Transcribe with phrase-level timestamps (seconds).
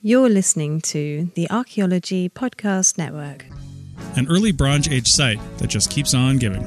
[0.00, 3.44] You're listening to the Archaeology Podcast Network.
[4.14, 6.62] An early Bronze Age site that just keeps on giving.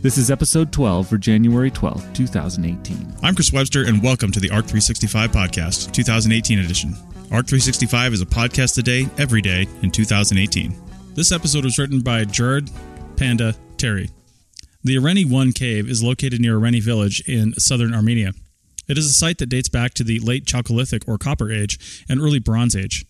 [0.00, 3.14] This is episode 12 for January 12, 2018.
[3.22, 6.94] I'm Chris Webster, and welcome to the ARC 365 Podcast, 2018 edition.
[7.30, 10.74] ARC 365 is a podcast today, every day in 2018.
[11.14, 12.70] This episode was written by Gerard
[13.16, 14.08] Panda Terry.
[14.84, 18.32] The Areni 1 cave is located near Areni village in southern Armenia.
[18.86, 22.20] It is a site that dates back to the late Chalcolithic or Copper Age and
[22.20, 23.06] early Bronze Age.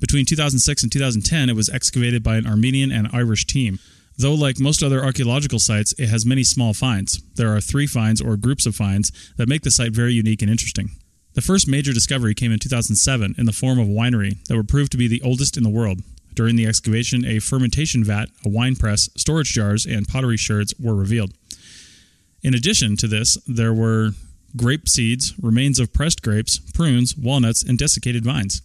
[0.00, 3.78] Between 2006 and 2010, it was excavated by an Armenian and Irish team.
[4.18, 7.22] Though, like most other archaeological sites, it has many small finds.
[7.36, 10.50] There are three finds or groups of finds that make the site very unique and
[10.50, 10.90] interesting.
[11.34, 14.68] The first major discovery came in 2007 in the form of a winery that would
[14.68, 16.00] prove to be the oldest in the world.
[16.34, 20.94] During the excavation, a fermentation vat, a wine press, storage jars, and pottery sherds were
[20.94, 21.32] revealed.
[22.42, 24.10] In addition to this, there were
[24.56, 28.62] grape seeds, remains of pressed grapes, prunes, walnuts, and desiccated vines.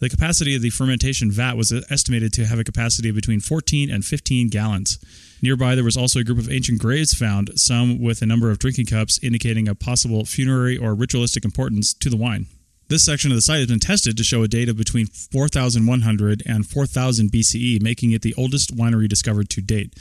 [0.00, 3.88] The capacity of the fermentation vat was estimated to have a capacity of between 14
[3.88, 4.98] and 15 gallons.
[5.40, 8.58] Nearby, there was also a group of ancient graves found, some with a number of
[8.58, 12.46] drinking cups indicating a possible funerary or ritualistic importance to the wine.
[12.88, 16.42] This section of the site has been tested to show a date of between 4100
[16.46, 19.94] and 4000 BCE, making it the oldest winery discovered to date.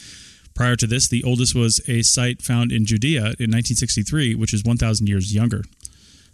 [0.53, 4.63] Prior to this, the oldest was a site found in Judea in 1963, which is
[4.63, 5.63] 1,000 years younger.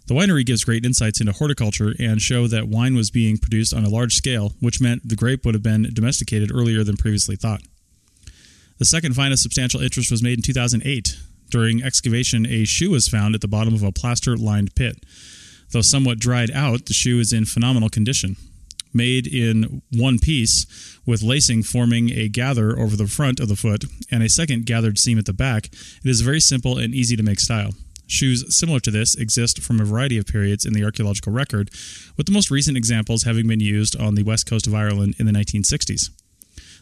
[0.06, 3.84] The winery gives great insights into horticulture and show that wine was being produced on
[3.84, 7.60] a large scale, which meant the grape would have been domesticated earlier than previously thought.
[8.78, 11.18] The second find of substantial interest was made in 2008.
[11.50, 15.04] During excavation, a shoe was found at the bottom of a plaster lined pit.
[15.72, 18.36] Though somewhat dried out, the shoe is in phenomenal condition
[18.92, 20.66] made in one piece,
[21.06, 24.98] with lacing forming a gather over the front of the foot and a second gathered
[24.98, 25.66] seam at the back.
[25.66, 27.70] It is a very simple and easy to make style.
[28.06, 31.70] Shoes similar to this exist from a variety of periods in the archaeological record,
[32.16, 35.26] with the most recent examples having been used on the west coast of Ireland in
[35.26, 36.10] the 1960s.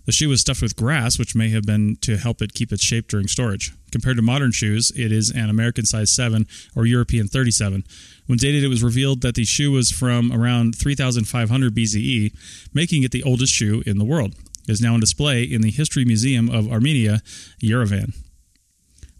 [0.07, 2.85] The shoe was stuffed with grass, which may have been to help it keep its
[2.85, 3.73] shape during storage.
[3.91, 6.47] Compared to modern shoes, it is an American size 7
[6.77, 7.85] or European 37.
[8.27, 12.33] When dated, it was revealed that the shoe was from around 3500 BCE,
[12.73, 14.35] making it the oldest shoe in the world.
[14.69, 17.21] It is now on display in the History Museum of Armenia,
[17.61, 18.15] Yerevan.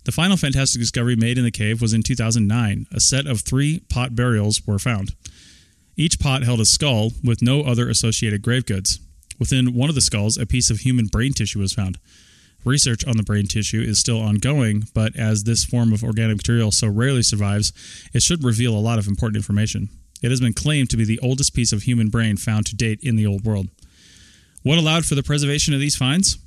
[0.05, 2.87] The final fantastic discovery made in the cave was in 2009.
[2.93, 5.17] A set of three pot burials were found.
[5.97, 9.01] Each pot held a skull with no other associated grave goods.
[9.39, 11.99] Within one of the skulls, a piece of human brain tissue was found.
[12.65, 16.73] Research on the brain tissue is still ongoing, but as this form of organic material
[16.73, 17.73] so rarely survives,
[18.13, 19.89] it should reveal a lot of important information.
[20.23, 23.01] It has been claimed to be the oldest piece of human brain found to date
[23.03, 23.69] in the Old World.
[24.63, 26.39] What allowed for the preservation of these finds?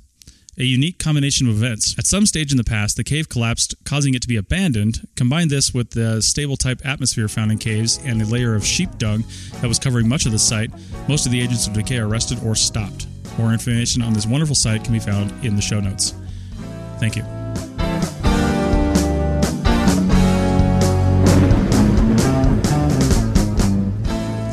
[0.60, 1.98] A unique combination of events.
[1.98, 5.08] At some stage in the past, the cave collapsed, causing it to be abandoned.
[5.16, 8.98] Combine this with the stable type atmosphere found in caves and a layer of sheep
[8.98, 9.24] dung
[9.62, 10.70] that was covering much of the site,
[11.08, 13.06] most of the agents of decay are arrested or stopped.
[13.38, 16.12] More information on this wonderful site can be found in the show notes.
[16.98, 17.39] Thank you.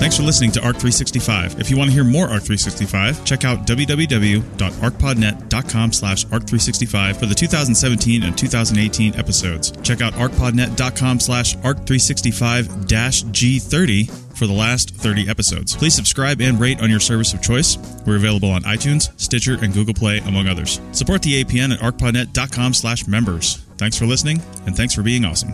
[0.08, 1.60] Thanks for listening to ARC 365.
[1.60, 7.36] If you want to hear more ARC 365, check out www.archpodnet.com slash ARC365 for the
[7.36, 9.74] 2017 and 2018 episodes.
[9.84, 15.76] Check out archpodnet.com slash ARC365-G30 for the last 30 episodes.
[15.76, 17.78] Please subscribe and rate on your service of choice.
[18.06, 20.80] We're available on iTunes, Stitcher, and Google Play, among others.
[20.94, 23.58] Support the APN at archpodnet.com slash members.
[23.76, 25.54] Thanks for listening, and thanks for being awesome.